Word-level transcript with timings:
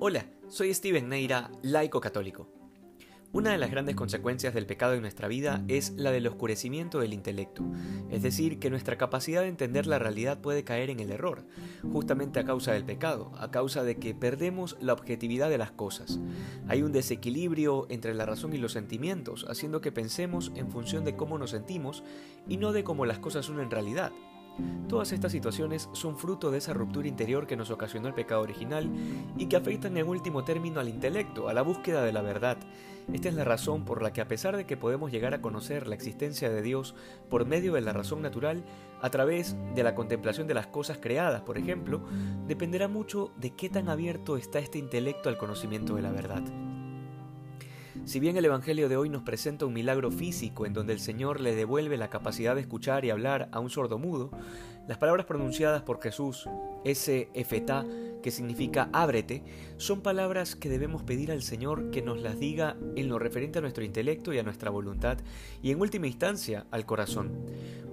Hola, 0.00 0.26
soy 0.46 0.72
Steven 0.72 1.08
Neira, 1.08 1.50
laico 1.60 2.00
católico. 2.00 2.46
Una 3.32 3.50
de 3.50 3.58
las 3.58 3.72
grandes 3.72 3.96
consecuencias 3.96 4.54
del 4.54 4.64
pecado 4.64 4.94
en 4.94 5.00
nuestra 5.00 5.26
vida 5.26 5.64
es 5.66 5.90
la 5.96 6.12
del 6.12 6.28
oscurecimiento 6.28 7.00
del 7.00 7.12
intelecto, 7.12 7.64
es 8.08 8.22
decir, 8.22 8.60
que 8.60 8.70
nuestra 8.70 8.96
capacidad 8.96 9.42
de 9.42 9.48
entender 9.48 9.88
la 9.88 9.98
realidad 9.98 10.40
puede 10.40 10.62
caer 10.62 10.90
en 10.90 11.00
el 11.00 11.10
error, 11.10 11.44
justamente 11.92 12.38
a 12.38 12.44
causa 12.44 12.72
del 12.72 12.84
pecado, 12.84 13.32
a 13.38 13.50
causa 13.50 13.82
de 13.82 13.96
que 13.96 14.14
perdemos 14.14 14.76
la 14.80 14.92
objetividad 14.92 15.50
de 15.50 15.58
las 15.58 15.72
cosas. 15.72 16.20
Hay 16.68 16.82
un 16.82 16.92
desequilibrio 16.92 17.88
entre 17.90 18.14
la 18.14 18.24
razón 18.24 18.52
y 18.52 18.58
los 18.58 18.70
sentimientos, 18.70 19.46
haciendo 19.48 19.80
que 19.80 19.90
pensemos 19.90 20.52
en 20.54 20.70
función 20.70 21.04
de 21.04 21.16
cómo 21.16 21.38
nos 21.38 21.50
sentimos 21.50 22.04
y 22.46 22.56
no 22.56 22.70
de 22.70 22.84
cómo 22.84 23.04
las 23.04 23.18
cosas 23.18 23.46
son 23.46 23.58
en 23.58 23.72
realidad. 23.72 24.12
Todas 24.88 25.12
estas 25.12 25.32
situaciones 25.32 25.88
son 25.92 26.16
fruto 26.16 26.50
de 26.50 26.58
esa 26.58 26.72
ruptura 26.72 27.08
interior 27.08 27.46
que 27.46 27.56
nos 27.56 27.70
ocasionó 27.70 28.08
el 28.08 28.14
pecado 28.14 28.40
original 28.40 28.90
y 29.36 29.46
que 29.46 29.56
afectan 29.56 29.96
en 29.96 30.08
último 30.08 30.44
término 30.44 30.80
al 30.80 30.88
intelecto, 30.88 31.48
a 31.48 31.54
la 31.54 31.62
búsqueda 31.62 32.02
de 32.04 32.12
la 32.12 32.22
verdad. 32.22 32.58
Esta 33.12 33.28
es 33.28 33.34
la 33.34 33.44
razón 33.44 33.84
por 33.84 34.02
la 34.02 34.12
que 34.12 34.20
a 34.20 34.28
pesar 34.28 34.56
de 34.56 34.66
que 34.66 34.76
podemos 34.76 35.10
llegar 35.10 35.32
a 35.34 35.40
conocer 35.40 35.86
la 35.86 35.94
existencia 35.94 36.50
de 36.50 36.62
Dios 36.62 36.94
por 37.30 37.46
medio 37.46 37.74
de 37.74 37.80
la 37.80 37.92
razón 37.92 38.20
natural, 38.20 38.64
a 39.00 39.10
través 39.10 39.56
de 39.74 39.82
la 39.82 39.94
contemplación 39.94 40.46
de 40.46 40.54
las 40.54 40.66
cosas 40.66 40.98
creadas, 40.98 41.42
por 41.42 41.56
ejemplo, 41.56 42.02
dependerá 42.46 42.88
mucho 42.88 43.30
de 43.36 43.54
qué 43.54 43.70
tan 43.70 43.88
abierto 43.88 44.36
está 44.36 44.58
este 44.58 44.78
intelecto 44.78 45.28
al 45.28 45.38
conocimiento 45.38 45.94
de 45.96 46.02
la 46.02 46.10
verdad. 46.10 46.42
Si 48.08 48.20
bien 48.20 48.38
el 48.38 48.44
Evangelio 48.46 48.88
de 48.88 48.96
hoy 48.96 49.10
nos 49.10 49.20
presenta 49.20 49.66
un 49.66 49.74
milagro 49.74 50.10
físico 50.10 50.64
en 50.64 50.72
donde 50.72 50.94
el 50.94 50.98
Señor 50.98 51.40
le 51.40 51.54
devuelve 51.54 51.98
la 51.98 52.08
capacidad 52.08 52.54
de 52.54 52.62
escuchar 52.62 53.04
y 53.04 53.10
hablar 53.10 53.50
a 53.52 53.60
un 53.60 53.68
sordo 53.68 53.98
mudo, 53.98 54.30
las 54.88 54.96
palabras 54.96 55.26
pronunciadas 55.26 55.82
por 55.82 56.00
Jesús, 56.00 56.48
ese 56.86 57.28
efetá 57.34 57.84
que 58.22 58.30
significa 58.30 58.88
ábrete, 58.94 59.44
son 59.76 60.00
palabras 60.00 60.56
que 60.56 60.70
debemos 60.70 61.02
pedir 61.02 61.30
al 61.30 61.42
Señor 61.42 61.90
que 61.90 62.00
nos 62.00 62.18
las 62.22 62.40
diga 62.40 62.78
en 62.96 63.10
lo 63.10 63.18
referente 63.18 63.58
a 63.58 63.60
nuestro 63.60 63.84
intelecto 63.84 64.32
y 64.32 64.38
a 64.38 64.42
nuestra 64.42 64.70
voluntad 64.70 65.18
y 65.60 65.70
en 65.70 65.78
última 65.78 66.06
instancia 66.06 66.64
al 66.70 66.86
corazón. 66.86 67.32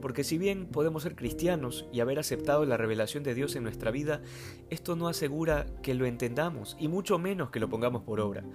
Porque 0.02 0.24
si 0.24 0.38
bien 0.38 0.68
podemos 0.68 1.04
ser 1.04 1.18
cristianos 1.18 1.90
y 1.92 2.00
haber 2.00 2.20
aceptado 2.20 2.64
la 2.64 2.78
revelación 2.78 3.24
de 3.24 3.34
Dios 3.34 3.58
en 3.58 3.64
nuestra 3.64 3.92
vida, 3.92 4.22
esto 4.70 4.96
no 4.96 5.10
asegura 5.10 5.66
que 5.84 5.94
lo 5.94 6.06
entendamos 6.06 6.78
y 6.80 6.88
mucho 6.88 7.20
menos 7.20 7.50
que 7.50 7.60
lo 7.60 7.68
pongamos 7.68 8.04
por 8.04 8.22
obra. 8.22 8.46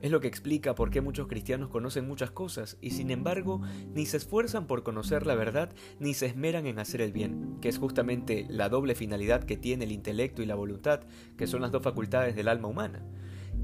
Es 0.00 0.12
lo 0.12 0.20
que 0.20 0.28
explica 0.28 0.76
por 0.76 0.90
qué 0.90 1.00
muchos 1.00 1.26
cristianos 1.26 1.70
conocen 1.70 2.06
muchas 2.06 2.30
cosas 2.30 2.76
y 2.80 2.90
sin 2.90 3.10
embargo 3.10 3.60
ni 3.94 4.06
se 4.06 4.16
esfuerzan 4.18 4.66
por 4.66 4.84
conocer 4.84 5.26
la 5.26 5.34
verdad 5.34 5.72
ni 5.98 6.14
se 6.14 6.26
esmeran 6.26 6.66
en 6.66 6.78
hacer 6.78 7.00
el 7.00 7.12
bien, 7.12 7.58
que 7.60 7.68
es 7.68 7.78
justamente 7.78 8.46
la 8.48 8.68
doble 8.68 8.94
finalidad 8.94 9.42
que 9.42 9.56
tiene 9.56 9.86
el 9.86 9.92
intelecto 9.92 10.40
y 10.40 10.46
la 10.46 10.54
voluntad, 10.54 11.00
que 11.36 11.48
son 11.48 11.62
las 11.62 11.72
dos 11.72 11.82
facultades 11.82 12.36
del 12.36 12.46
alma 12.46 12.68
humana. 12.68 13.04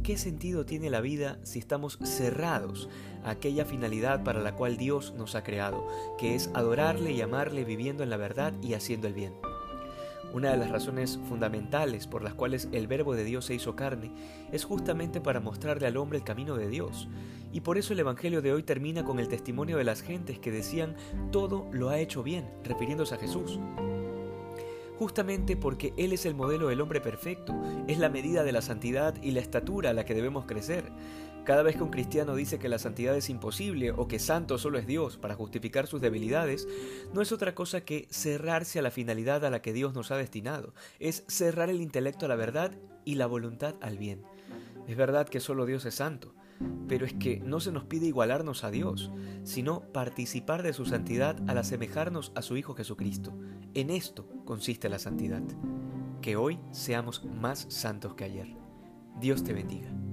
¿Qué 0.02 0.18
sentido 0.18 0.66
tiene 0.66 0.90
la 0.90 1.00
vida 1.00 1.38
si 1.44 1.60
estamos 1.60 1.98
cerrados 2.02 2.90
a 3.22 3.30
aquella 3.30 3.64
finalidad 3.64 4.24
para 4.24 4.40
la 4.40 4.54
cual 4.54 4.76
Dios 4.76 5.14
nos 5.16 5.34
ha 5.36 5.44
creado, 5.44 5.86
que 6.18 6.34
es 6.34 6.50
adorarle 6.52 7.12
y 7.12 7.22
amarle 7.22 7.64
viviendo 7.64 8.02
en 8.02 8.10
la 8.10 8.16
verdad 8.16 8.52
y 8.60 8.74
haciendo 8.74 9.06
el 9.06 9.14
bien? 9.14 9.32
Una 10.34 10.50
de 10.50 10.56
las 10.56 10.70
razones 10.70 11.20
fundamentales 11.28 12.08
por 12.08 12.24
las 12.24 12.34
cuales 12.34 12.68
el 12.72 12.88
Verbo 12.88 13.14
de 13.14 13.22
Dios 13.22 13.44
se 13.44 13.54
hizo 13.54 13.76
carne 13.76 14.10
es 14.50 14.64
justamente 14.64 15.20
para 15.20 15.38
mostrarle 15.38 15.86
al 15.86 15.96
hombre 15.96 16.18
el 16.18 16.24
camino 16.24 16.56
de 16.56 16.68
Dios. 16.68 17.08
Y 17.52 17.60
por 17.60 17.78
eso 17.78 17.92
el 17.92 18.00
Evangelio 18.00 18.42
de 18.42 18.52
hoy 18.52 18.64
termina 18.64 19.04
con 19.04 19.20
el 19.20 19.28
testimonio 19.28 19.76
de 19.76 19.84
las 19.84 20.02
gentes 20.02 20.40
que 20.40 20.50
decían, 20.50 20.96
todo 21.30 21.68
lo 21.70 21.88
ha 21.90 22.00
hecho 22.00 22.24
bien, 22.24 22.50
refiriéndose 22.64 23.14
a 23.14 23.18
Jesús. 23.18 23.60
Justamente 24.98 25.56
porque 25.56 25.92
Él 25.96 26.12
es 26.12 26.24
el 26.26 26.34
modelo 26.34 26.68
del 26.68 26.80
hombre 26.80 27.00
perfecto, 27.00 27.54
es 27.88 27.98
la 27.98 28.08
medida 28.08 28.44
de 28.44 28.52
la 28.52 28.62
santidad 28.62 29.14
y 29.22 29.32
la 29.32 29.40
estatura 29.40 29.90
a 29.90 29.92
la 29.92 30.04
que 30.04 30.14
debemos 30.14 30.44
crecer. 30.46 30.84
Cada 31.44 31.62
vez 31.62 31.76
que 31.76 31.82
un 31.82 31.90
cristiano 31.90 32.34
dice 32.34 32.58
que 32.58 32.70
la 32.70 32.78
santidad 32.78 33.14
es 33.14 33.28
imposible 33.28 33.90
o 33.90 34.08
que 34.08 34.18
santo 34.18 34.56
solo 34.56 34.78
es 34.78 34.86
Dios 34.86 35.18
para 35.18 35.34
justificar 35.34 35.86
sus 35.86 36.00
debilidades, 36.00 36.66
no 37.12 37.20
es 37.20 37.32
otra 37.32 37.54
cosa 37.54 37.82
que 37.82 38.08
cerrarse 38.10 38.78
a 38.78 38.82
la 38.82 38.90
finalidad 38.90 39.44
a 39.44 39.50
la 39.50 39.60
que 39.60 39.74
Dios 39.74 39.92
nos 39.92 40.10
ha 40.10 40.16
destinado, 40.16 40.72
es 41.00 41.22
cerrar 41.28 41.68
el 41.68 41.82
intelecto 41.82 42.24
a 42.24 42.28
la 42.30 42.36
verdad 42.36 42.72
y 43.04 43.16
la 43.16 43.26
voluntad 43.26 43.74
al 43.82 43.98
bien. 43.98 44.22
Es 44.86 44.96
verdad 44.96 45.28
que 45.28 45.40
solo 45.40 45.66
Dios 45.66 45.84
es 45.86 45.94
santo, 45.94 46.34
pero 46.88 47.06
es 47.06 47.14
que 47.14 47.40
no 47.40 47.60
se 47.60 47.72
nos 47.72 47.84
pide 47.84 48.06
igualarnos 48.06 48.64
a 48.64 48.70
Dios, 48.70 49.10
sino 49.42 49.80
participar 49.92 50.62
de 50.62 50.72
su 50.72 50.84
santidad 50.84 51.36
al 51.48 51.58
asemejarnos 51.58 52.32
a 52.34 52.42
su 52.42 52.56
Hijo 52.56 52.74
Jesucristo. 52.74 53.32
En 53.74 53.90
esto 53.90 54.28
consiste 54.44 54.88
la 54.88 54.98
santidad, 54.98 55.42
que 56.20 56.36
hoy 56.36 56.60
seamos 56.70 57.24
más 57.24 57.66
santos 57.70 58.14
que 58.14 58.24
ayer. 58.24 58.56
Dios 59.20 59.42
te 59.42 59.52
bendiga. 59.52 60.03